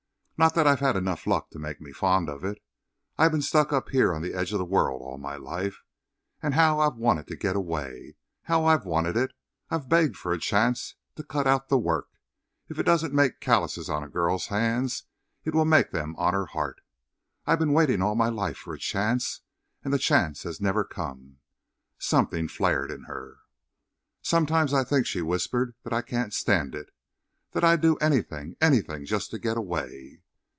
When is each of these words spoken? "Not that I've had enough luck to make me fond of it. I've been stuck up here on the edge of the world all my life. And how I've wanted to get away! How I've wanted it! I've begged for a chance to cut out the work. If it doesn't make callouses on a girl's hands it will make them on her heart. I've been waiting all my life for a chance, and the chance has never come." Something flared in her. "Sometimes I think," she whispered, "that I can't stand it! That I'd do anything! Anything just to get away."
"Not 0.43 0.55
that 0.55 0.65
I've 0.65 0.79
had 0.79 0.95
enough 0.95 1.27
luck 1.27 1.51
to 1.51 1.59
make 1.59 1.79
me 1.79 1.91
fond 1.91 2.27
of 2.27 2.43
it. 2.43 2.63
I've 3.15 3.31
been 3.31 3.43
stuck 3.43 3.71
up 3.71 3.89
here 3.89 4.11
on 4.11 4.23
the 4.23 4.33
edge 4.33 4.51
of 4.53 4.57
the 4.57 4.65
world 4.65 4.99
all 5.03 5.19
my 5.19 5.35
life. 5.35 5.83
And 6.41 6.55
how 6.55 6.79
I've 6.79 6.95
wanted 6.95 7.27
to 7.27 7.35
get 7.35 7.55
away! 7.55 8.15
How 8.45 8.65
I've 8.65 8.83
wanted 8.83 9.15
it! 9.15 9.33
I've 9.69 9.87
begged 9.87 10.17
for 10.17 10.33
a 10.33 10.39
chance 10.39 10.95
to 11.15 11.21
cut 11.23 11.45
out 11.45 11.69
the 11.69 11.77
work. 11.77 12.07
If 12.69 12.79
it 12.79 12.87
doesn't 12.87 13.13
make 13.13 13.39
callouses 13.39 13.87
on 13.87 14.03
a 14.03 14.09
girl's 14.09 14.47
hands 14.47 15.03
it 15.45 15.53
will 15.53 15.63
make 15.63 15.91
them 15.91 16.15
on 16.15 16.33
her 16.33 16.47
heart. 16.47 16.81
I've 17.45 17.59
been 17.59 17.71
waiting 17.73 18.01
all 18.01 18.15
my 18.15 18.29
life 18.29 18.57
for 18.57 18.73
a 18.73 18.79
chance, 18.79 19.41
and 19.83 19.93
the 19.93 19.99
chance 19.99 20.41
has 20.41 20.59
never 20.59 20.83
come." 20.83 21.37
Something 21.99 22.47
flared 22.47 22.89
in 22.89 23.03
her. 23.03 23.41
"Sometimes 24.23 24.73
I 24.73 24.85
think," 24.85 25.05
she 25.05 25.21
whispered, 25.21 25.75
"that 25.83 25.93
I 25.93 26.01
can't 26.01 26.33
stand 26.33 26.73
it! 26.73 26.89
That 27.51 27.63
I'd 27.63 27.81
do 27.81 27.95
anything! 27.97 28.55
Anything 28.59 29.05
just 29.05 29.29
to 29.29 29.37
get 29.37 29.55
away." 29.55 30.23